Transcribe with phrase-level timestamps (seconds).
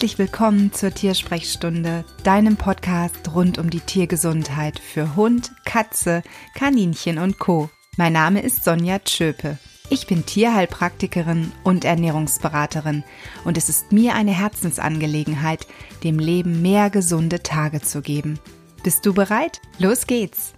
[0.00, 6.22] Herzlich willkommen zur Tiersprechstunde, deinem Podcast rund um die Tiergesundheit für Hund, Katze,
[6.54, 7.68] Kaninchen und Co.
[7.98, 9.58] Mein Name ist Sonja Tschöpe.
[9.90, 13.04] Ich bin Tierheilpraktikerin und Ernährungsberaterin
[13.44, 15.66] und es ist mir eine Herzensangelegenheit,
[16.02, 18.38] dem Leben mehr gesunde Tage zu geben.
[18.82, 19.60] Bist du bereit?
[19.78, 20.54] Los geht's!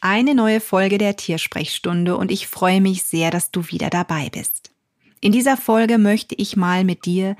[0.00, 4.73] Eine neue Folge der Tiersprechstunde und ich freue mich sehr, dass du wieder dabei bist.
[5.24, 7.34] In dieser Folge möchte ich mal mit dir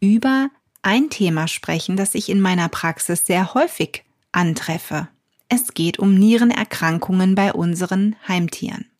[0.00, 0.48] über
[0.80, 5.08] ein Thema sprechen, das ich in meiner Praxis sehr häufig antreffe.
[5.50, 8.90] Es geht um Nierenerkrankungen bei unseren Heimtieren.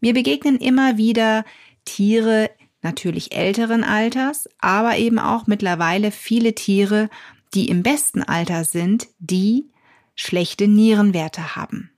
[0.00, 1.44] Mir begegnen immer wieder
[1.84, 2.50] Tiere
[2.80, 7.10] natürlich älteren Alters, aber eben auch mittlerweile viele Tiere,
[7.52, 9.70] die im besten Alter sind, die
[10.14, 11.90] schlechte Nierenwerte haben.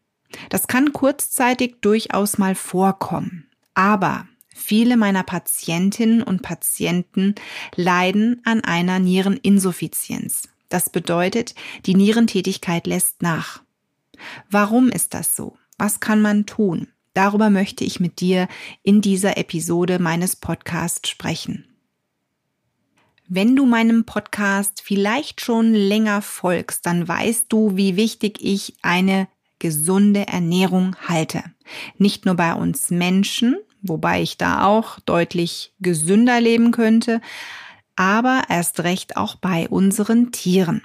[0.48, 3.48] Das kann kurzzeitig durchaus mal vorkommen.
[3.75, 4.27] Aber
[4.59, 7.35] Viele meiner Patientinnen und Patienten
[7.77, 10.49] leiden an einer Niereninsuffizienz.
[10.71, 11.55] Das bedeutet,
[11.85, 13.62] die Nierentätigkeit lässt nach.
[14.51, 15.59] Warum ist das so?
[15.77, 16.89] Was kann man tun?
[17.12, 18.49] Darüber möchte ich mit dir
[18.83, 21.67] in dieser Episode meines Podcasts sprechen.
[23.29, 29.29] Wenn du meinem Podcast vielleicht schon länger folgst, dann weißt du, wie wichtig ich eine
[29.59, 31.45] gesunde Ernährung halte.
[31.99, 37.20] Nicht nur bei uns Menschen, wobei ich da auch deutlich gesünder leben könnte,
[37.97, 40.83] aber erst recht auch bei unseren Tieren.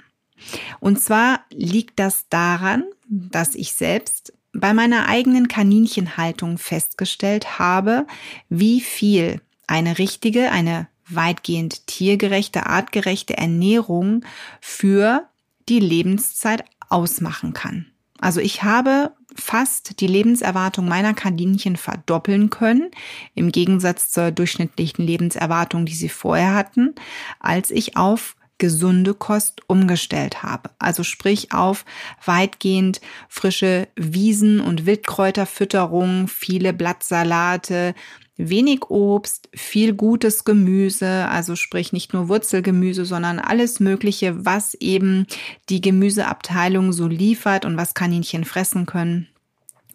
[0.80, 8.06] Und zwar liegt das daran, dass ich selbst bei meiner eigenen Kaninchenhaltung festgestellt habe,
[8.48, 14.24] wie viel eine richtige, eine weitgehend tiergerechte, artgerechte Ernährung
[14.60, 15.28] für
[15.68, 17.86] die Lebenszeit ausmachen kann.
[18.20, 22.90] Also ich habe fast die Lebenserwartung meiner Kaninchen verdoppeln können,
[23.34, 26.94] im Gegensatz zur durchschnittlichen Lebenserwartung, die sie vorher hatten,
[27.40, 30.70] als ich auf gesunde Kost umgestellt habe.
[30.78, 31.84] Also sprich auf
[32.24, 37.94] weitgehend frische Wiesen- und Wildkräuterfütterung, viele Blattsalate,
[38.36, 45.26] wenig Obst, viel gutes Gemüse, also sprich nicht nur Wurzelgemüse, sondern alles Mögliche, was eben
[45.68, 49.28] die Gemüseabteilung so liefert und was Kaninchen fressen können.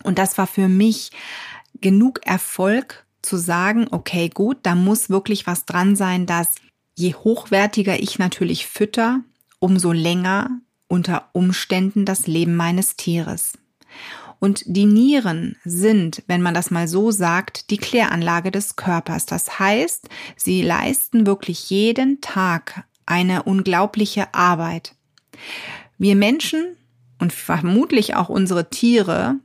[0.03, 1.11] Und das war für mich
[1.81, 6.55] genug Erfolg zu sagen, okay, gut, da muss wirklich was dran sein, dass
[6.95, 9.21] je hochwertiger ich natürlich fütter,
[9.59, 10.49] umso länger
[10.87, 13.53] unter Umständen das Leben meines Tieres.
[14.39, 19.25] Und die Nieren sind, wenn man das mal so sagt, die Kläranlage des Körpers.
[19.25, 24.95] Das heißt, sie leisten wirklich jeden Tag eine unglaubliche Arbeit.
[25.97, 26.77] Wir Menschen
[27.19, 29.39] und vermutlich auch unsere Tiere,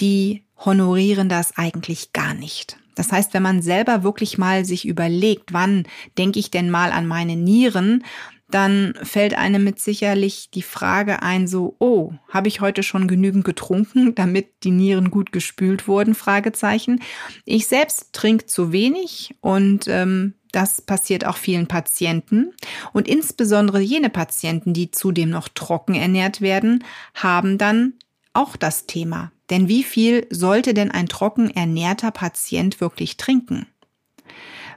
[0.00, 2.78] die honorieren das eigentlich gar nicht.
[2.96, 5.86] Das heißt, wenn man selber wirklich mal sich überlegt, wann
[6.18, 8.04] denke ich denn mal an meine Nieren,
[8.50, 13.44] dann fällt einem mit sicherlich die Frage ein, so, oh, habe ich heute schon genügend
[13.44, 16.14] getrunken, damit die Nieren gut gespült wurden?
[16.14, 17.00] Fragezeichen.
[17.44, 22.52] Ich selbst trinke zu wenig und ähm, das passiert auch vielen Patienten.
[22.92, 26.84] Und insbesondere jene Patienten, die zudem noch trocken ernährt werden,
[27.14, 27.94] haben dann
[28.32, 29.32] auch das Thema.
[29.50, 33.66] Denn wie viel sollte denn ein trocken ernährter Patient wirklich trinken?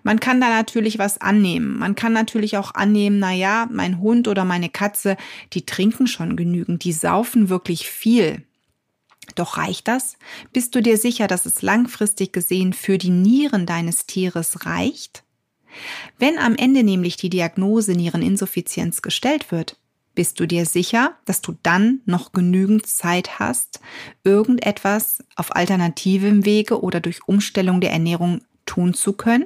[0.04, 1.80] Man kann da natürlich was annehmen.
[1.80, 5.18] Man kann natürlich auch annehmen, na ja, mein Hund oder meine Katze,
[5.54, 8.44] die trinken schon genügend, die saufen wirklich viel.
[9.36, 10.18] Doch reicht das?
[10.52, 15.24] Bist du dir sicher, dass es langfristig gesehen für die Nieren deines Tieres reicht?
[16.20, 19.78] Wenn am Ende nämlich die Diagnose Niereninsuffizienz gestellt wird,
[20.14, 23.80] bist du dir sicher, dass du dann noch genügend Zeit hast,
[24.24, 29.46] irgendetwas auf alternativem Wege oder durch Umstellung der Ernährung tun zu können?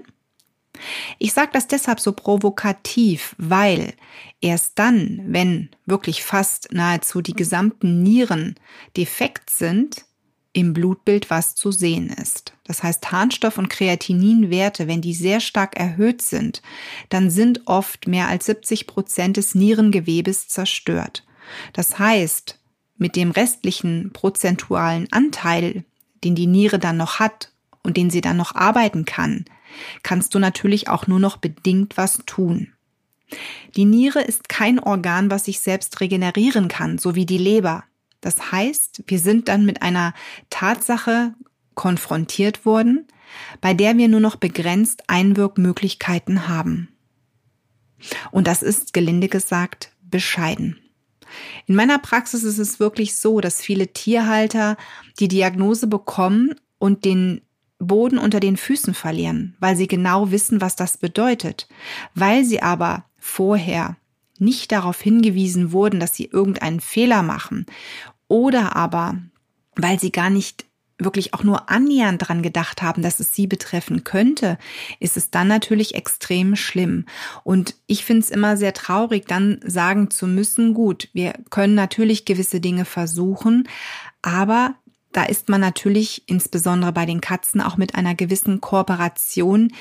[1.20, 3.94] Ich sage das deshalb so provokativ, weil
[4.42, 8.56] erst dann, wenn wirklich fast nahezu die gesamten Nieren
[8.96, 10.06] defekt sind,
[10.54, 12.54] im Blutbild was zu sehen ist.
[12.64, 16.64] Das heißt, Harnstoff- und Kreatininwerte, wenn die sehr stark erhöht sind,
[17.10, 21.24] dann sind oft mehr als 70 Prozent des Nierengewebes zerstört.
[21.74, 22.60] Das heißt,
[22.98, 25.86] mit dem restlichen prozentualen Anteil,
[26.24, 27.52] den die Niere dann noch hat
[27.84, 29.46] und den sie dann noch arbeiten kann,
[30.04, 32.74] kannst du natürlich auch nur noch bedingt was tun.
[33.76, 37.84] Die Niere ist kein Organ, was sich selbst regenerieren kann, so wie die Leber.
[38.22, 40.14] Das heißt, wir sind dann mit einer
[40.50, 41.34] Tatsache
[41.76, 43.08] konfrontiert worden,
[43.62, 46.90] bei der wir nur noch begrenzt Einwirkmöglichkeiten haben.
[48.32, 50.80] Und das ist, gelinde gesagt, bescheiden.
[51.66, 54.78] In meiner Praxis ist es wirklich so, dass viele Tierhalter
[55.20, 57.42] die Diagnose bekommen und den
[57.80, 61.68] Boden unter den Füßen verlieren, weil sie genau wissen, was das bedeutet.
[62.16, 63.98] Weil sie aber vorher
[64.40, 67.66] nicht darauf hingewiesen wurden, dass sie irgendeinen Fehler machen
[68.28, 69.18] oder aber
[69.76, 70.66] weil sie gar nicht
[71.00, 74.58] wirklich auch nur annähernd dran gedacht haben, dass es sie betreffen könnte,
[75.00, 77.06] ist es dann natürlich extrem schlimm.
[77.44, 82.26] Und ich finde es immer sehr traurig, dann sagen zu müssen, gut, wir können natürlich
[82.26, 83.68] gewisse Dinge versuchen,
[84.24, 84.76] aber
[85.18, 89.74] da ist man natürlich insbesondere bei den Katzen auch mit einer gewissen Kooperation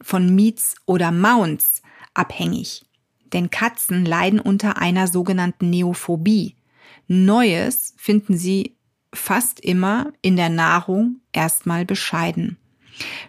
[0.00, 1.82] von Meets oder Mounts
[2.14, 2.84] abhängig.
[3.32, 6.54] Denn Katzen leiden unter einer sogenannten Neophobie.
[7.08, 8.76] Neues finden sie
[9.12, 12.56] fast immer in der Nahrung erstmal bescheiden.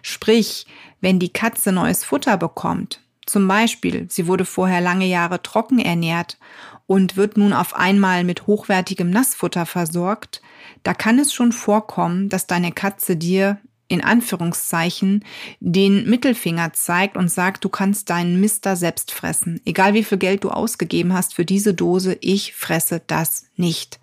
[0.02, 0.66] Sprich,
[1.00, 6.38] wenn die Katze neues Futter bekommt, zum Beispiel, sie wurde vorher lange Jahre trocken ernährt
[6.86, 10.40] und wird nun auf einmal mit hochwertigem Nassfutter versorgt,
[10.82, 15.24] da kann es schon vorkommen, dass deine Katze dir in Anführungszeichen
[15.60, 19.60] den Mittelfinger zeigt und sagt, du kannst deinen Mister selbst fressen.
[19.64, 24.00] Egal wie viel Geld du ausgegeben hast für diese Dose, ich fresse das nicht.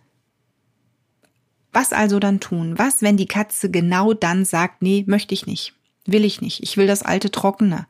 [1.74, 2.78] Was also dann tun?
[2.78, 5.74] Was, wenn die Katze genau dann sagt, nee, möchte ich nicht,
[6.06, 7.88] will ich nicht, ich will das alte Trockene?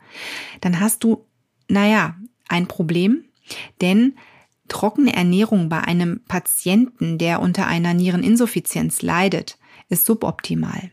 [0.60, 1.26] Dann hast du,
[1.68, 2.16] naja,
[2.48, 3.24] ein Problem,
[3.80, 4.16] denn
[4.68, 9.58] trockene Ernährung bei einem Patienten, der unter einer Niereninsuffizienz leidet,
[9.88, 10.90] ist suboptimal.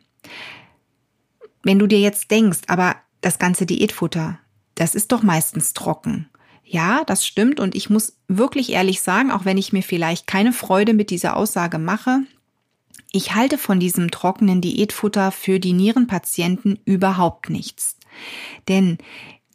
[1.64, 4.40] Wenn du dir jetzt denkst, aber das ganze Diätfutter,
[4.76, 6.30] das ist doch meistens trocken.
[6.64, 10.54] Ja, das stimmt und ich muss wirklich ehrlich sagen, auch wenn ich mir vielleicht keine
[10.54, 12.22] Freude mit dieser Aussage mache,
[13.12, 17.98] ich halte von diesem trockenen Diätfutter für die Nierenpatienten überhaupt nichts.
[18.70, 19.00] Denn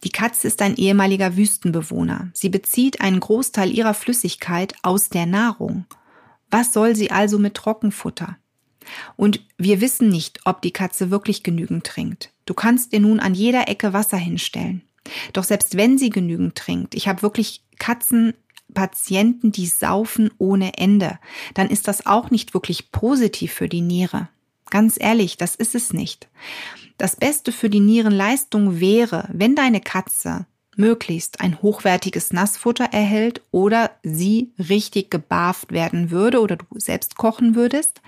[0.07, 2.31] die Katze ist ein ehemaliger Wüstenbewohner.
[2.33, 5.85] Sie bezieht einen Großteil ihrer Flüssigkeit aus der Nahrung.
[6.49, 8.37] Was soll sie also mit Trockenfutter?
[9.17, 12.31] Und wir wissen nicht, ob die Katze wirklich genügend trinkt.
[12.45, 14.83] Du kannst ihr nun an jeder Ecke Wasser hinstellen.
[15.33, 18.35] Doch selbst wenn sie genügend trinkt, ich habe wirklich Katzen
[18.75, 21.19] Patienten, die saufen ohne Ende,
[21.55, 24.29] dann ist das auch nicht wirklich positiv für die Niere.
[24.71, 26.29] Ganz ehrlich, das ist es nicht.
[26.99, 30.47] Das Beste für die Nierenleistung wäre, wenn deine Katze
[30.77, 37.55] möglichst ein hochwertiges Nassfutter erhält oder sie richtig gebarft werden würde oder du selbst kochen
[37.55, 38.03] würdest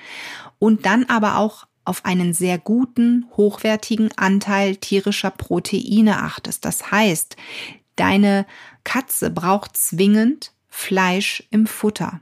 [0.58, 6.66] und dann aber auch auf einen sehr guten, hochwertigen Anteil tierischer Proteine achtest.
[6.66, 7.36] Das heißt,
[7.96, 8.46] deine
[8.84, 12.20] Katze braucht zwingend Fleisch im Futter.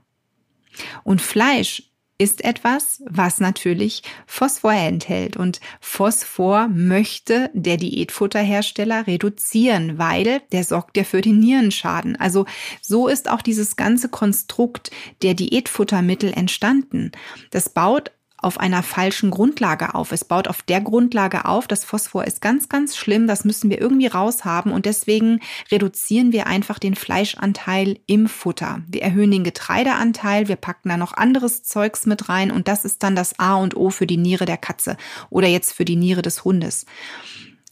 [1.03, 5.37] Und Fleisch ist etwas, was natürlich Phosphor enthält.
[5.37, 12.17] Und Phosphor möchte der Diätfutterhersteller reduzieren, weil der sorgt ja für den Nierenschaden.
[12.17, 12.47] Also
[12.81, 14.91] so ist auch dieses ganze Konstrukt
[15.23, 17.13] der Diätfuttermittel entstanden.
[17.51, 20.13] Das baut auf einer falschen Grundlage auf.
[20.13, 23.81] Es baut auf der Grundlage auf, das Phosphor ist ganz, ganz schlimm, das müssen wir
[23.81, 25.41] irgendwie raushaben und deswegen
[25.71, 28.83] reduzieren wir einfach den Fleischanteil im Futter.
[28.89, 33.03] Wir erhöhen den Getreideanteil, wir packen da noch anderes Zeugs mit rein und das ist
[33.03, 34.97] dann das A und O für die Niere der Katze
[35.31, 36.87] oder jetzt für die Niere des Hundes.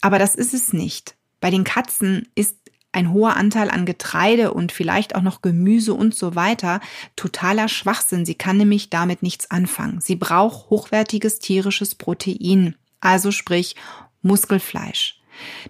[0.01, 1.17] Aber das ist es nicht.
[1.41, 2.57] Bei den Katzen ist
[2.95, 6.81] ein hoher Anteil an Getreide und vielleicht auch noch Gemüse und so weiter
[7.17, 8.25] totaler Schwachsinn.
[8.25, 10.01] Sie kann nämlich damit nichts anfangen.
[10.01, 13.77] Sie braucht hochwertiges tierisches Protein, also sprich
[14.23, 15.21] Muskelfleisch.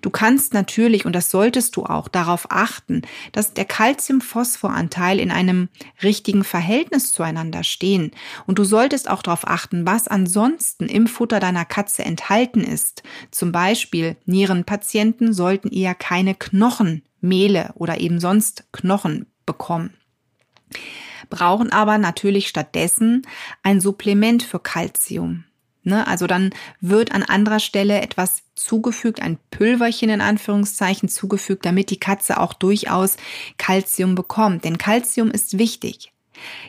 [0.01, 3.03] Du kannst natürlich, und das solltest du auch, darauf achten,
[3.33, 5.69] dass der Calcium-Phosphor-Anteil in einem
[6.03, 8.11] richtigen Verhältnis zueinander stehen.
[8.47, 13.03] Und du solltest auch darauf achten, was ansonsten im Futter deiner Katze enthalten ist.
[13.31, 19.95] Zum Beispiel Nierenpatienten sollten eher keine Knochen Mehle oder eben sonst Knochen bekommen.
[21.31, 23.23] Brauchen aber natürlich stattdessen
[23.63, 25.45] ein Supplement für Calcium.
[25.85, 26.07] Ne?
[26.07, 26.51] Also dann
[26.81, 32.55] wird an anderer Stelle etwas zugefügt, ein Pülverchen in Anführungszeichen zugefügt, damit die Katze auch
[32.55, 33.17] durchaus
[33.59, 34.65] Calcium bekommt.
[34.65, 36.11] Denn Calcium ist wichtig.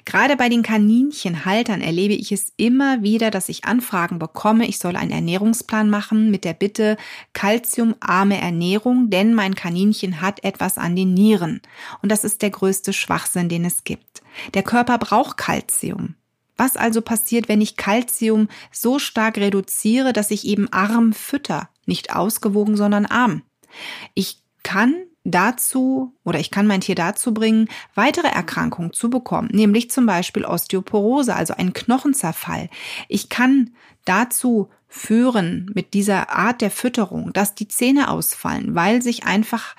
[0.06, 4.96] Gerade bei den Kaninchenhaltern erlebe ich es immer wieder, dass ich Anfragen bekomme, ich soll
[4.96, 6.98] einen Ernährungsplan machen mit der Bitte
[7.34, 11.62] kalziumarme Ernährung, denn mein Kaninchen hat etwas an den Nieren.
[12.02, 14.22] Und das ist der größte Schwachsinn, den es gibt.
[14.54, 16.16] Der Körper braucht Kalzium.
[16.58, 21.70] Was also passiert, wenn ich Kalzium so stark reduziere, dass ich eben arm fütter?
[21.86, 23.42] Nicht ausgewogen, sondern arm.
[24.14, 24.96] Ich kann
[25.26, 30.46] dazu oder ich kann mein Tier dazu bringen, weitere Erkrankungen zu bekommen, nämlich zum Beispiel
[30.46, 32.70] Osteoporose, also einen Knochenzerfall.
[33.10, 33.72] Ich kann
[34.06, 39.76] dazu führen mit dieser Art der Fütterung, dass die Zähne ausfallen, weil sich einfach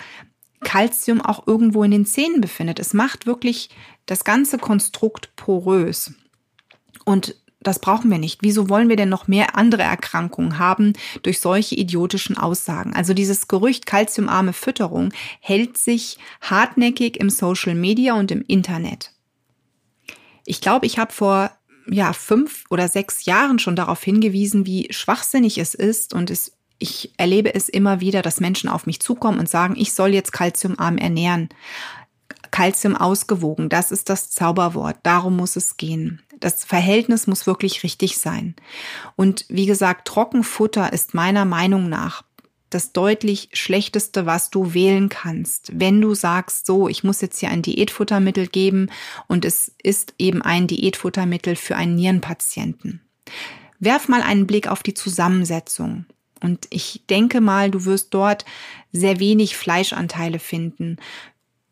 [0.62, 2.80] Calcium auch irgendwo in den Zähnen befindet.
[2.80, 3.70] Es macht wirklich
[4.06, 6.12] das ganze Konstrukt porös.
[7.06, 8.42] Und das brauchen wir nicht.
[8.42, 12.94] Wieso wollen wir denn noch mehr andere Erkrankungen haben durch solche idiotischen Aussagen?
[12.94, 19.12] Also dieses Gerücht kalziumarme Fütterung hält sich hartnäckig im Social Media und im Internet.
[20.44, 21.50] Ich glaube, ich habe vor
[21.88, 27.12] ja, fünf oder sechs Jahren schon darauf hingewiesen, wie schwachsinnig es ist und es, ich
[27.16, 30.98] erlebe es immer wieder, dass Menschen auf mich zukommen und sagen, ich soll jetzt kalziumarm
[30.98, 31.48] ernähren.
[32.50, 36.22] Kalzium ausgewogen, das ist das Zauberwort, darum muss es gehen.
[36.38, 38.54] Das Verhältnis muss wirklich richtig sein.
[39.16, 42.22] Und wie gesagt, Trockenfutter ist meiner Meinung nach
[42.70, 45.70] das deutlich schlechteste, was du wählen kannst.
[45.72, 48.90] Wenn du sagst, so, ich muss jetzt hier ein Diätfuttermittel geben
[49.28, 53.00] und es ist eben ein Diätfuttermittel für einen Nierenpatienten.
[53.78, 56.06] Werf mal einen Blick auf die Zusammensetzung.
[56.42, 58.44] Und ich denke mal, du wirst dort
[58.92, 60.96] sehr wenig Fleischanteile finden.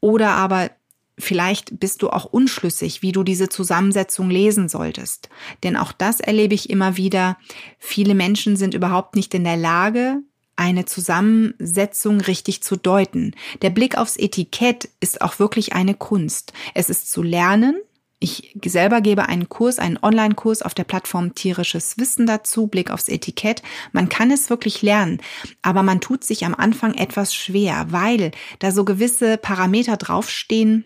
[0.01, 0.71] Oder aber
[1.17, 5.29] Vielleicht bist du auch unschlüssig, wie du diese Zusammensetzung lesen solltest.
[5.63, 7.39] Denn auch das erlebe ich immer wieder.
[7.79, 10.23] Viele Menschen sind überhaupt nicht in der Lage,
[10.57, 13.35] eine Zusammensetzung richtig zu deuten.
[13.63, 16.53] Der Blick aufs Etikett ist auch wirklich eine Kunst.
[16.75, 17.81] Es ist zu lernen.
[18.21, 23.09] Ich selber gebe einen Kurs, einen Online-Kurs auf der Plattform Tierisches Wissen dazu, Blick aufs
[23.09, 23.63] Etikett.
[23.93, 25.21] Man kann es wirklich lernen,
[25.63, 28.31] aber man tut sich am Anfang etwas schwer, weil
[28.61, 30.85] da so gewisse Parameter draufstehen,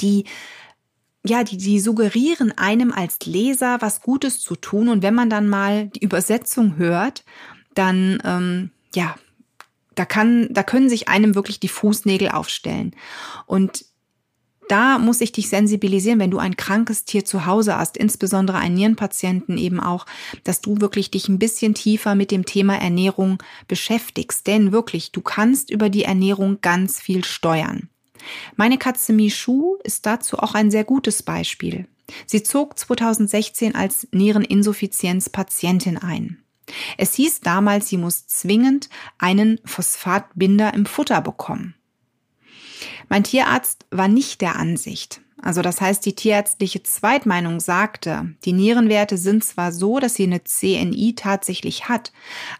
[0.00, 0.24] die
[1.22, 4.88] ja, die, die suggerieren einem als Leser was Gutes zu tun.
[4.88, 7.24] Und wenn man dann mal die Übersetzung hört,
[7.74, 9.14] dann ähm, ja,
[9.94, 12.96] da kann, da können sich einem wirklich die Fußnägel aufstellen.
[13.46, 13.84] Und
[14.68, 18.76] da muss ich dich sensibilisieren, wenn du ein krankes Tier zu Hause hast, insbesondere einen
[18.76, 20.06] Nierenpatienten eben auch,
[20.44, 24.46] dass du wirklich dich ein bisschen tiefer mit dem Thema Ernährung beschäftigst.
[24.46, 27.88] Denn wirklich, du kannst über die Ernährung ganz viel steuern.
[28.56, 31.86] Meine Katze Michu ist dazu auch ein sehr gutes Beispiel.
[32.26, 36.42] Sie zog 2016 als Niereninsuffizienzpatientin ein.
[36.96, 41.74] Es hieß damals, sie muss zwingend einen Phosphatbinder im Futter bekommen.
[43.08, 45.20] Mein Tierarzt war nicht der Ansicht.
[45.42, 50.44] Also das heißt, die tierärztliche Zweitmeinung sagte, die Nierenwerte sind zwar so, dass sie eine
[50.44, 52.12] CNI tatsächlich hat,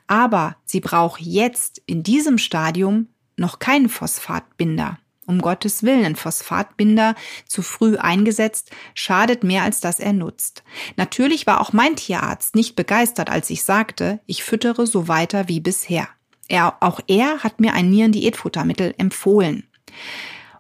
[0.07, 4.99] aber sie braucht jetzt in diesem Stadium noch keinen Phosphatbinder
[5.31, 7.15] um Gottes Willen, ein Phosphatbinder
[7.47, 10.63] zu früh eingesetzt, schadet mehr als dass er nutzt.
[10.97, 15.61] Natürlich war auch mein Tierarzt nicht begeistert, als ich sagte, ich füttere so weiter wie
[15.61, 16.09] bisher.
[16.49, 19.69] Er, auch er hat mir ein Nierendiätfuttermittel empfohlen.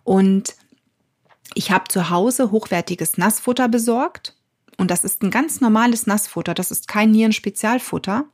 [0.05, 0.55] Und
[1.55, 4.37] ich habe zu Hause hochwertiges Nassfutter besorgt.
[4.77, 6.55] Und das ist ein ganz normales Nassfutter.
[6.55, 8.25] Das ist kein Nierenspezialfutter.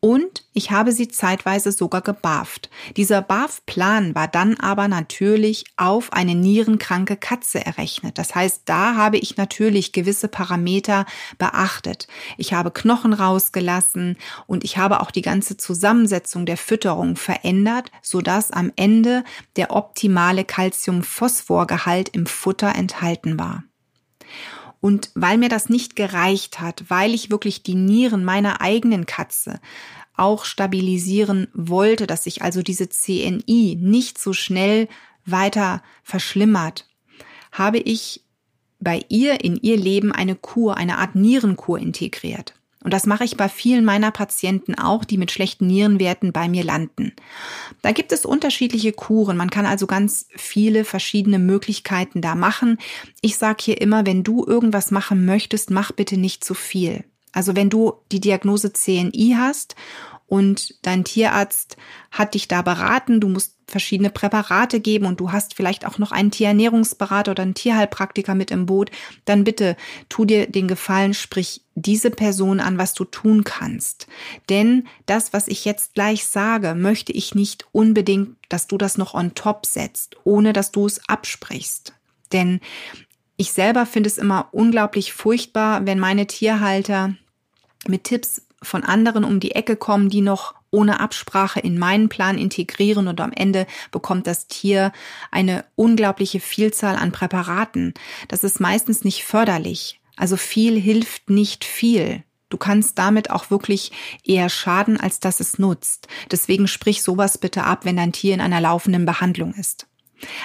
[0.00, 2.70] Und ich habe sie zeitweise sogar gebarft.
[2.96, 8.16] Dieser Barfplan war dann aber natürlich auf eine nierenkranke Katze errechnet.
[8.16, 11.04] Das heißt, da habe ich natürlich gewisse Parameter
[11.38, 12.06] beachtet.
[12.36, 18.52] Ich habe Knochen rausgelassen und ich habe auch die ganze Zusammensetzung der Fütterung verändert, sodass
[18.52, 19.24] am Ende
[19.56, 23.64] der optimale Calcium-Phosphor-Gehalt im Futter enthalten war.
[24.80, 29.60] Und weil mir das nicht gereicht hat, weil ich wirklich die Nieren meiner eigenen Katze
[30.16, 34.88] auch stabilisieren wollte, dass sich also diese CNI nicht so schnell
[35.24, 36.88] weiter verschlimmert,
[37.52, 38.24] habe ich
[38.80, 42.54] bei ihr in ihr Leben eine Kur, eine Art Nierenkur integriert.
[42.88, 46.64] Und das mache ich bei vielen meiner Patienten auch, die mit schlechten Nierenwerten bei mir
[46.64, 47.12] landen.
[47.82, 49.36] Da gibt es unterschiedliche Kuren.
[49.36, 52.78] Man kann also ganz viele verschiedene Möglichkeiten da machen.
[53.20, 57.04] Ich sage hier immer, wenn du irgendwas machen möchtest, mach bitte nicht zu viel.
[57.34, 59.74] Also wenn du die Diagnose CNI hast
[60.26, 61.76] und dein Tierarzt
[62.10, 66.10] hat dich da beraten, du musst verschiedene Präparate geben und du hast vielleicht auch noch
[66.10, 68.90] einen Tierernährungsberater oder einen Tierheilpraktiker mit im Boot,
[69.26, 69.76] dann bitte
[70.08, 74.06] tu dir den Gefallen, sprich diese Person an, was du tun kannst.
[74.48, 79.14] Denn das, was ich jetzt gleich sage, möchte ich nicht unbedingt, dass du das noch
[79.14, 81.94] on top setzt, ohne dass du es absprichst.
[82.32, 82.60] Denn
[83.36, 87.14] ich selber finde es immer unglaublich furchtbar, wenn meine Tierhalter
[87.86, 92.36] mit Tipps von anderen um die Ecke kommen, die noch ohne Absprache in meinen Plan
[92.36, 94.92] integrieren und am Ende bekommt das Tier
[95.30, 97.94] eine unglaubliche Vielzahl an Präparaten.
[98.28, 99.97] Das ist meistens nicht förderlich.
[100.18, 102.22] Also viel hilft nicht viel.
[102.50, 103.92] Du kannst damit auch wirklich
[104.24, 106.08] eher schaden, als dass es nutzt.
[106.30, 109.86] Deswegen sprich sowas bitte ab, wenn dein Tier in einer laufenden Behandlung ist.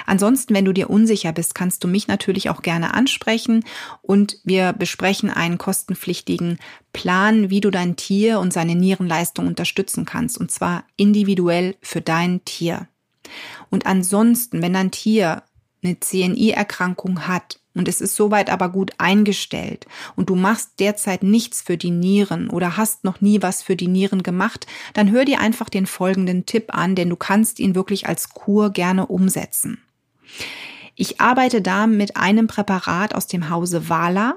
[0.06, 3.64] Ansonsten, wenn du dir unsicher bist, kannst du mich natürlich auch gerne ansprechen
[4.02, 6.58] und wir besprechen einen kostenpflichtigen
[6.92, 12.44] Plan, wie du dein Tier und seine Nierenleistung unterstützen kannst und zwar individuell für dein
[12.44, 12.86] Tier.
[13.70, 15.42] Und ansonsten, wenn dein Tier
[15.82, 21.60] eine CNI-Erkrankung hat, und es ist soweit aber gut eingestellt und du machst derzeit nichts
[21.62, 25.40] für die Nieren oder hast noch nie was für die Nieren gemacht, dann hör dir
[25.40, 29.82] einfach den folgenden Tipp an, denn du kannst ihn wirklich als Kur gerne umsetzen.
[30.94, 34.36] Ich arbeite da mit einem Präparat aus dem Hause Vala.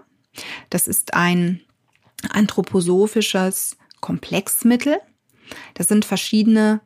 [0.69, 1.61] Das ist ein
[2.29, 4.99] anthroposophisches Komplexmittel.
[5.75, 6.81] Das sind verschiedene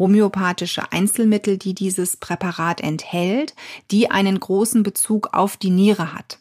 [0.00, 3.54] homöopathische Einzelmittel, die dieses Präparat enthält,
[3.92, 6.40] die einen großen Bezug auf die Niere hat.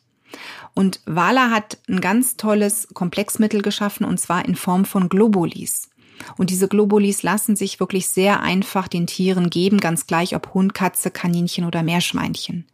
[0.73, 5.89] Und Wala hat ein ganz tolles Komplexmittel geschaffen und zwar in Form von Globulis.
[6.37, 10.73] Und diese Globulis lassen sich wirklich sehr einfach den Tieren geben, ganz gleich ob Hund,
[10.73, 12.65] Katze, Kaninchen oder Meerschweinchen.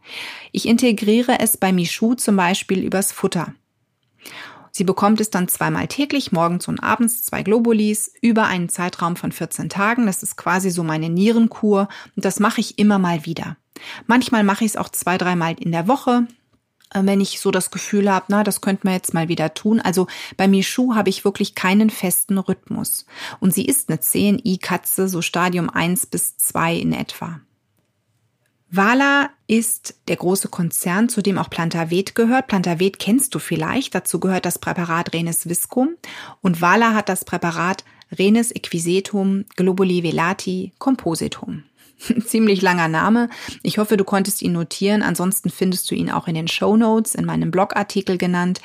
[0.51, 3.53] Ich integriere es bei Michu zum Beispiel übers Futter.
[4.77, 9.31] Sie bekommt es dann zweimal täglich, morgens und abends, zwei Globulis, über einen Zeitraum von
[9.31, 10.05] 14 Tagen.
[10.05, 13.55] Das ist quasi so meine Nierenkur und das mache ich immer mal wieder.
[14.05, 16.27] Manchmal mache ich es auch zwei, dreimal in der Woche,
[16.93, 19.79] äh, wenn ich so das Gefühl habe, na, das könnte man jetzt mal wieder tun.
[19.79, 23.05] Also bei Michu habe ich wirklich keinen festen Rhythmus.
[23.39, 27.39] Und sie ist eine CNI-Katze, so Stadium 1 bis 2 in etwa.
[28.75, 32.47] Vala ist der große Konzern, zu dem auch Plantavet gehört.
[32.47, 33.95] Plantavet kennst du vielleicht.
[33.95, 35.95] Dazu gehört das Präparat Renes Viscum.
[36.41, 37.85] Und Vala hat das Präparat
[38.17, 41.63] Renes Equisetum Globuli Velati Compositum.
[42.25, 43.29] Ziemlich langer Name.
[43.63, 45.03] Ich hoffe, du konntest ihn notieren.
[45.03, 48.61] Ansonsten findest du ihn auch in den Show Notes, in meinem Blogartikel genannt.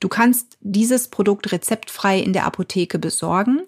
[0.00, 3.62] Du kannst dieses Produkt rezeptfrei in der Apotheke besorgen.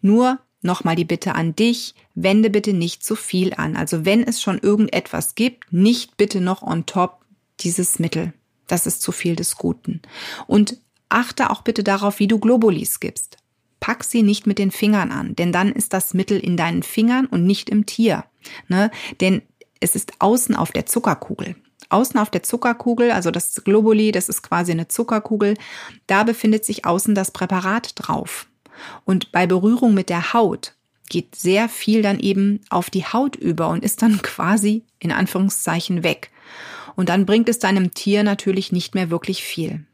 [0.00, 3.76] Nur Nochmal die Bitte an dich, wende bitte nicht zu viel an.
[3.76, 7.20] Also wenn es schon irgendetwas gibt, nicht bitte noch on top
[7.60, 8.32] dieses Mittel.
[8.66, 10.00] Das ist zu viel des Guten.
[10.46, 10.78] Und
[11.10, 13.36] achte auch bitte darauf, wie du Globulis gibst.
[13.78, 17.26] Pack sie nicht mit den Fingern an, denn dann ist das Mittel in deinen Fingern
[17.26, 18.24] und nicht im Tier.
[18.68, 18.90] Ne?
[19.20, 19.42] Denn
[19.80, 21.56] es ist außen auf der Zuckerkugel.
[21.90, 25.58] Außen auf der Zuckerkugel, also das Globuli, das ist quasi eine Zuckerkugel,
[26.06, 28.46] da befindet sich außen das Präparat drauf.
[29.04, 30.74] Und bei Berührung mit der Haut
[31.08, 36.02] geht sehr viel dann eben auf die Haut über und ist dann quasi in Anführungszeichen
[36.02, 36.30] weg.
[36.96, 39.84] Und dann bringt es deinem Tier natürlich nicht mehr wirklich viel.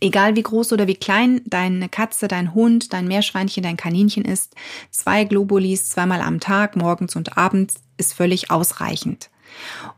[0.00, 4.54] Egal wie groß oder wie klein deine Katze, dein Hund, dein Meerschweinchen, dein Kaninchen ist,
[4.90, 9.30] zwei Globulis zweimal am Tag, morgens und abends, ist völlig ausreichend.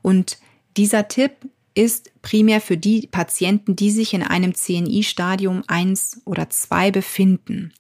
[0.01, 0.38] Und
[0.79, 1.33] dieser Tipp
[1.75, 7.73] ist primär für die Patienten, die sich in einem CNI-Stadium 1 oder 2 befinden.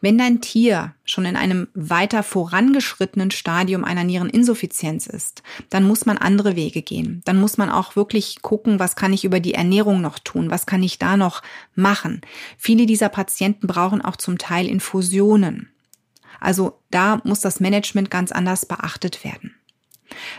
[0.00, 6.18] Wenn dein Tier schon in einem weiter vorangeschrittenen Stadium einer Niereninsuffizienz ist, dann muss man
[6.18, 7.22] andere Wege gehen.
[7.24, 10.50] Dann muss man auch wirklich gucken, was kann ich über die Ernährung noch tun?
[10.50, 11.42] Was kann ich da noch
[11.74, 12.20] machen?
[12.58, 15.70] Viele dieser Patienten brauchen auch zum Teil Infusionen.
[16.40, 19.54] Also da muss das Management ganz anders beachtet werden.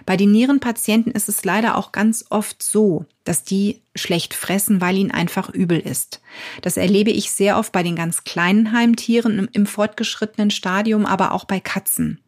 [0.06, 4.98] Bei den Nierenpatienten ist es leider auch ganz oft so, dass die schlecht fressen, weil
[4.98, 6.22] ihnen einfach übel ist.
[6.62, 11.46] Das erlebe ich sehr oft bei den ganz kleinen Heimtieren im, fortgeschrittenen Stadium, aber auch
[11.46, 12.20] bei Katzen.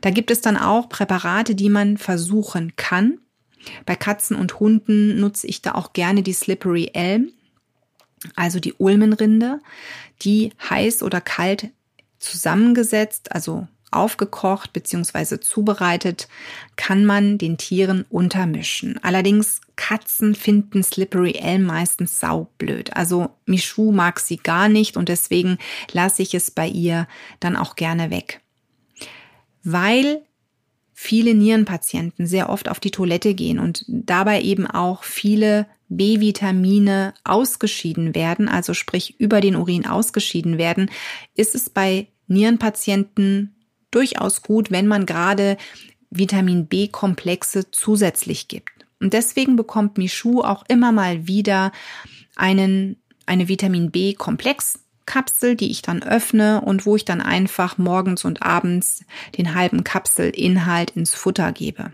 [0.00, 3.18] Da gibt es dann auch Präparate, die man versuchen kann.
[3.86, 7.32] Bei Katzen und Hunden nutze ich da auch gerne die Slippery Elm,
[8.36, 9.60] also die Ulmenrinde,
[10.22, 11.68] die heiß oder kalt
[12.18, 15.40] zusammengesetzt, also aufgekocht bzw.
[15.40, 16.28] zubereitet,
[16.76, 18.98] kann man den Tieren untermischen.
[19.02, 22.96] Allerdings Katzen finden Slippery Elm meistens saublöd.
[22.96, 25.58] Also Michu mag sie gar nicht und deswegen
[25.92, 27.06] lasse ich es bei ihr
[27.40, 28.40] dann auch gerne weg.
[29.62, 30.22] Weil
[30.92, 38.14] viele Nierenpatienten sehr oft auf die Toilette gehen und dabei eben auch viele B-Vitamine ausgeschieden
[38.14, 40.90] werden, also sprich über den Urin ausgeschieden werden,
[41.34, 43.54] ist es bei Nierenpatienten
[43.94, 45.56] durchaus gut, wenn man gerade
[46.10, 48.86] Vitamin B-Komplexe zusätzlich gibt.
[49.00, 51.72] Und deswegen bekommt Michu auch immer mal wieder
[52.36, 58.24] einen, eine Vitamin B-Komplex Kapsel, die ich dann öffne und wo ich dann einfach morgens
[58.24, 59.04] und abends
[59.36, 61.92] den halben Kapselinhalt ins Futter gebe.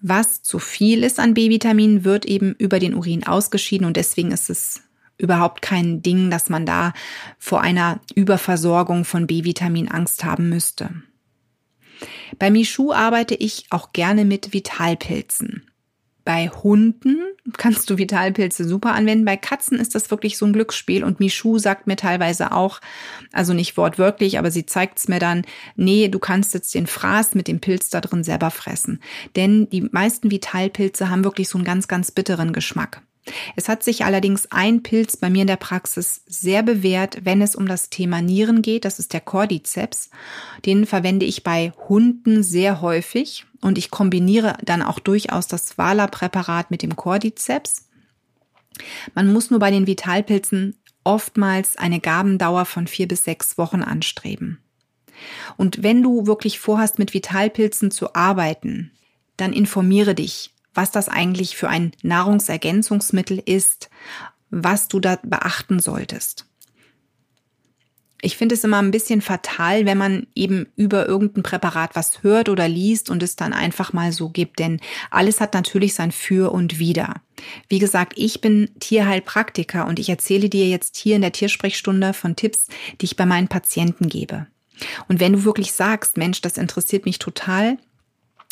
[0.00, 4.48] Was zu viel ist an B-Vitamin, wird eben über den Urin ausgeschieden und deswegen ist
[4.48, 4.82] es
[5.18, 6.92] überhaupt kein Ding, dass man da
[7.38, 10.90] vor einer Überversorgung von B-Vitamin Angst haben müsste.
[12.38, 15.64] Bei Michu arbeite ich auch gerne mit Vitalpilzen.
[16.24, 17.16] Bei Hunden
[17.56, 19.24] kannst du Vitalpilze super anwenden.
[19.24, 21.02] Bei Katzen ist das wirklich so ein Glücksspiel.
[21.02, 22.80] Und Michu sagt mir teilweise auch,
[23.32, 27.34] also nicht wortwörtlich, aber sie zeigt es mir dann, nee, du kannst jetzt den Fraß
[27.34, 29.00] mit dem Pilz da drin selber fressen.
[29.36, 33.00] Denn die meisten Vitalpilze haben wirklich so einen ganz, ganz bitteren Geschmack.
[33.56, 37.54] Es hat sich allerdings ein Pilz bei mir in der Praxis sehr bewährt, wenn es
[37.54, 38.84] um das Thema Nieren geht.
[38.84, 40.10] Das ist der Cordyceps.
[40.64, 46.70] Den verwende ich bei Hunden sehr häufig und ich kombiniere dann auch durchaus das Vala-Präparat
[46.70, 47.88] mit dem Cordyceps.
[49.14, 54.58] Man muss nur bei den Vitalpilzen oftmals eine Gabendauer von vier bis sechs Wochen anstreben.
[55.56, 58.92] Und wenn du wirklich vorhast, mit Vitalpilzen zu arbeiten,
[59.36, 63.90] dann informiere dich was das eigentlich für ein Nahrungsergänzungsmittel ist,
[64.48, 66.46] was du da beachten solltest.
[68.22, 72.48] Ich finde es immer ein bisschen fatal, wenn man eben über irgendein Präparat was hört
[72.48, 74.78] oder liest und es dann einfach mal so gibt, denn
[75.10, 77.22] alles hat natürlich sein Für und Wider.
[77.68, 82.36] Wie gesagt, ich bin Tierheilpraktiker und ich erzähle dir jetzt hier in der Tiersprechstunde von
[82.36, 82.68] Tipps,
[83.00, 84.46] die ich bei meinen Patienten gebe.
[85.08, 87.78] Und wenn du wirklich sagst, Mensch, das interessiert mich total,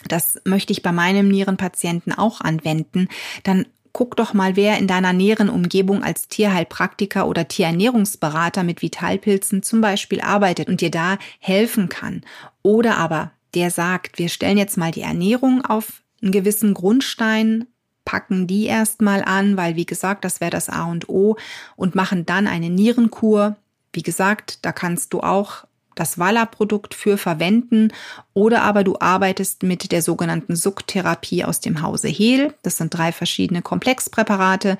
[0.08, 3.08] das möchte ich bei meinem Nierenpatienten auch anwenden,
[3.42, 9.62] dann guck doch mal, wer in deiner näheren Umgebung als Tierheilpraktiker oder Tierernährungsberater mit Vitalpilzen
[9.62, 12.20] zum Beispiel arbeitet und dir da helfen kann.
[12.62, 17.66] Oder aber der sagt, wir stellen jetzt mal die Ernährung auf einen gewissen Grundstein,
[18.04, 21.36] packen die erstmal an, weil wie gesagt, das wäre das A und O
[21.74, 23.56] und machen dann eine Nierenkur.
[23.94, 25.65] Wie gesagt, da kannst du auch
[25.96, 27.92] das Walla-Produkt für verwenden
[28.34, 32.54] oder aber du arbeitest mit der sogenannten Sucktherapie aus dem Hause Hehl.
[32.62, 34.78] Das sind drei verschiedene Komplexpräparate.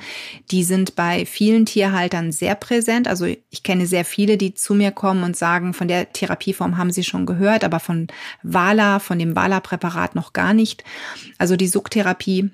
[0.50, 3.09] Die sind bei vielen Tierhaltern sehr präsent.
[3.09, 6.92] Also ich kenne sehr viele, die zu mir kommen und sagen, von der Therapieform haben
[6.92, 8.09] sie schon gehört, aber von
[8.42, 10.85] Wala, von dem Wala-Präparat noch gar nicht.
[11.38, 12.50] Also die Sucktherapie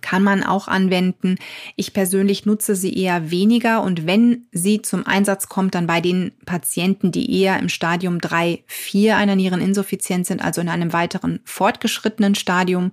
[0.00, 1.36] kann man auch anwenden.
[1.76, 6.32] Ich persönlich nutze sie eher weniger und wenn sie zum Einsatz kommt, dann bei den
[6.44, 12.34] Patienten, die eher im Stadium 3, 4 einer Niereninsuffizienz sind, also in einem weiteren fortgeschrittenen
[12.34, 12.92] Stadium.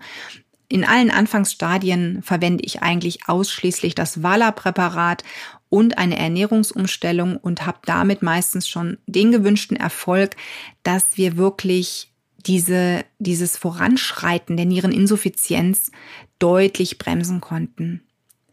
[0.68, 5.24] In allen Anfangsstadien verwende ich eigentlich ausschließlich das Wala-Präparat
[5.70, 10.36] und eine Ernährungsumstellung und habe damit meistens schon den gewünschten Erfolg,
[10.84, 12.12] dass wir wirklich
[12.46, 15.92] diese, dieses Voranschreiten der Niereninsuffizienz
[16.40, 18.02] deutlich bremsen konnten.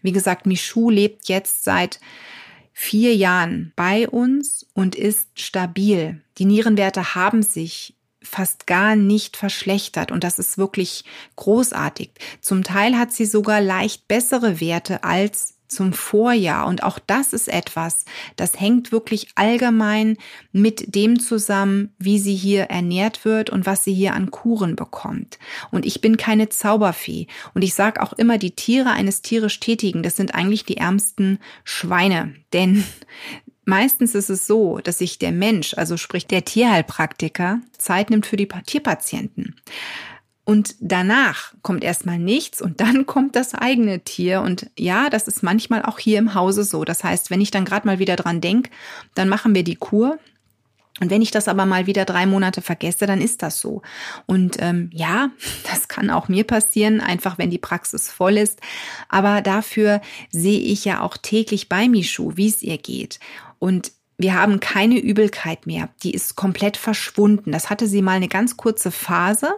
[0.03, 2.01] Wie gesagt, Michu lebt jetzt seit
[2.73, 6.23] vier Jahren bei uns und ist stabil.
[6.39, 11.05] Die Nierenwerte haben sich fast gar nicht verschlechtert und das ist wirklich
[11.37, 12.11] großartig.
[12.41, 16.67] Zum Teil hat sie sogar leicht bessere Werte als zum Vorjahr.
[16.67, 18.05] Und auch das ist etwas,
[18.37, 20.17] das hängt wirklich allgemein
[20.53, 25.39] mit dem zusammen, wie sie hier ernährt wird und was sie hier an Kuren bekommt.
[25.71, 27.27] Und ich bin keine Zauberfee.
[27.55, 31.39] Und ich sage auch immer, die Tiere eines tierisch Tätigen, das sind eigentlich die ärmsten
[31.65, 32.35] Schweine.
[32.53, 32.85] Denn
[33.65, 38.37] Meistens ist es so, dass sich der Mensch, also sprich der Tierheilpraktiker, Zeit nimmt für
[38.37, 39.55] die Tierpatienten.
[40.45, 44.41] Und danach kommt erstmal nichts und dann kommt das eigene Tier.
[44.41, 46.85] Und ja, das ist manchmal auch hier im Hause so.
[46.85, 48.71] Das heißt, wenn ich dann gerade mal wieder dran denke,
[49.15, 50.19] dann machen wir die Kur.
[51.01, 53.83] Und wenn ich das aber mal wieder drei Monate vergesse, dann ist das so.
[54.27, 55.31] Und ähm, ja,
[55.71, 58.61] das kann auch mir passieren, einfach wenn die Praxis voll ist.
[59.09, 60.01] Aber dafür
[60.31, 63.21] sehe ich ja auch täglich bei Michu, wie es ihr geht.
[63.59, 65.89] Und wir haben keine Übelkeit mehr.
[66.03, 67.53] Die ist komplett verschwunden.
[67.53, 69.55] Das hatte sie mal eine ganz kurze Phase,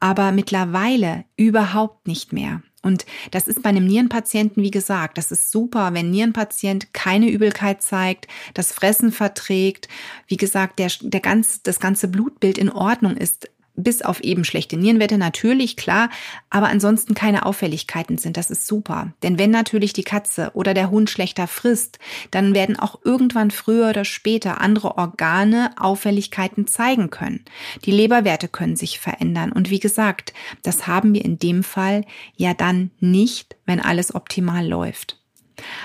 [0.00, 2.62] aber mittlerweile überhaupt nicht mehr.
[2.82, 7.82] Und das ist bei einem Nierenpatienten, wie gesagt, das ist super, wenn Nierenpatient keine Übelkeit
[7.82, 9.88] zeigt, das Fressen verträgt,
[10.28, 14.76] wie gesagt, der, der ganz, das ganze Blutbild in Ordnung ist bis auf eben schlechte
[14.76, 16.10] Nierenwerte natürlich, klar,
[16.50, 18.36] aber ansonsten keine Auffälligkeiten sind.
[18.36, 19.12] Das ist super.
[19.22, 21.98] Denn wenn natürlich die Katze oder der Hund schlechter frisst,
[22.30, 27.44] dann werden auch irgendwann früher oder später andere Organe Auffälligkeiten zeigen können.
[27.84, 29.52] Die Leberwerte können sich verändern.
[29.52, 34.66] Und wie gesagt, das haben wir in dem Fall ja dann nicht, wenn alles optimal
[34.66, 35.20] läuft.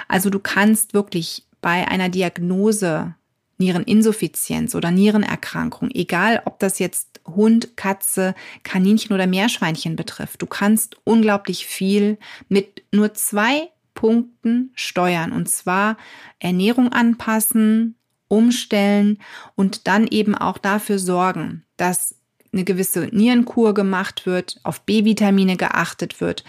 [0.08, 3.15] Also du kannst wirklich bei einer Diagnose
[3.62, 10.41] Niereninsuffizienz oder Nierenerkrankung, egal ob das jetzt Hund, Katze, Kaninchen oder Meerschweinchen betrifft.
[10.41, 12.17] Du kannst unglaublich viel
[12.50, 15.97] mit nur zwei Punkten steuern und zwar
[16.39, 17.95] Ernährung anpassen,
[18.28, 19.19] umstellen
[19.56, 22.15] und dann eben auch dafür sorgen, dass
[22.52, 26.43] eine gewisse Nierenkur gemacht wird, auf B-Vitamine geachtet wird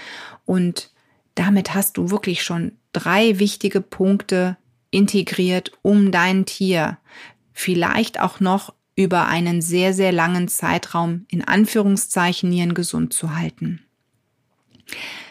[0.46, 0.90] und
[1.34, 4.56] damit hast du wirklich schon drei wichtige Punkte
[4.92, 6.98] integriert, um dein Tier
[7.52, 13.82] vielleicht auch noch über einen sehr, sehr langen Zeitraum in Anführungszeichen Nieren gesund zu halten.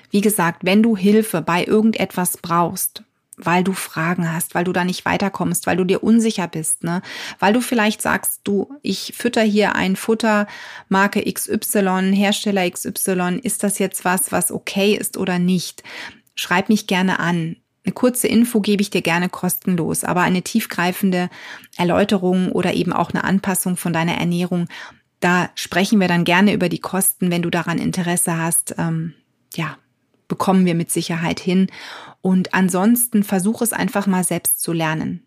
[0.10, 3.04] Wie gesagt, wenn du Hilfe bei irgendetwas brauchst,
[3.38, 7.02] weil du Fragen hast, weil du da nicht weiterkommst, weil du dir unsicher bist, ne?
[7.40, 10.48] Weil du vielleicht sagst, du, ich fütter hier ein Futter
[10.90, 15.82] Marke XY, Hersteller XY, ist das jetzt was, was okay ist oder nicht?
[16.42, 17.58] schreib mich gerne an.
[17.84, 21.30] Eine kurze Info gebe ich dir gerne kostenlos, aber eine tiefgreifende
[21.78, 24.68] Erläuterung oder eben auch eine Anpassung von deiner Ernährung,
[25.20, 28.76] da sprechen wir dann gerne über die Kosten, wenn du daran Interesse hast.
[28.78, 29.14] Ähm,
[29.54, 29.78] ja,
[30.28, 31.68] bekommen wir mit Sicherheit hin.
[32.22, 35.24] Und ansonsten versuch es einfach mal selbst zu lernen.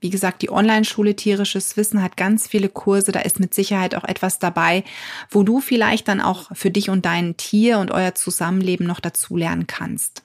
[0.00, 3.12] Wie gesagt, die Online-Schule Tierisches Wissen hat ganz viele Kurse.
[3.12, 4.82] Da ist mit Sicherheit auch etwas dabei,
[5.30, 9.36] wo du vielleicht dann auch für dich und dein Tier und euer Zusammenleben noch dazu
[9.36, 10.24] lernen kannst.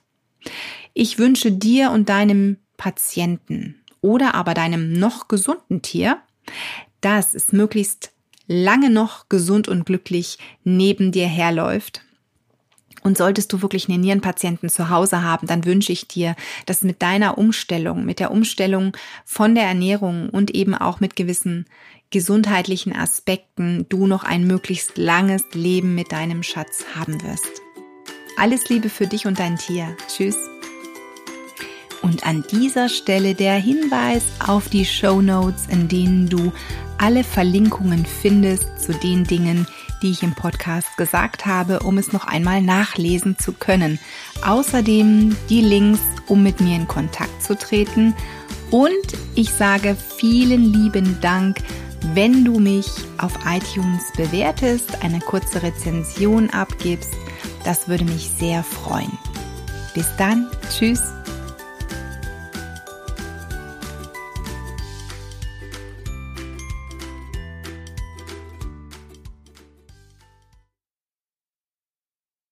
[0.99, 6.17] Ich wünsche dir und deinem Patienten oder aber deinem noch gesunden Tier,
[7.01, 8.13] dass es möglichst
[8.47, 12.01] lange noch gesund und glücklich neben dir herläuft
[13.03, 17.03] und solltest du wirklich einen Nierenpatienten zu Hause haben, dann wünsche ich dir, dass mit
[17.03, 21.67] deiner Umstellung, mit der Umstellung von der Ernährung und eben auch mit gewissen
[22.09, 27.61] gesundheitlichen Aspekten du noch ein möglichst langes Leben mit deinem Schatz haben wirst.
[28.35, 29.95] Alles Liebe für dich und dein Tier.
[30.07, 30.37] Tschüss.
[32.07, 36.53] Und an dieser Stelle der Hinweis auf die Show Notes, in denen du
[36.97, 39.67] alle Verlinkungen findest zu den Dingen,
[40.01, 43.99] die ich im Podcast gesagt habe, um es noch einmal nachlesen zu können.
[44.41, 48.15] Außerdem die Links, um mit mir in Kontakt zu treten.
[48.71, 48.89] Und
[49.35, 51.57] ich sage vielen lieben Dank,
[52.13, 57.11] wenn du mich auf iTunes bewertest, eine kurze Rezension abgibst.
[57.65, 59.11] Das würde mich sehr freuen.
[59.93, 61.01] Bis dann, tschüss.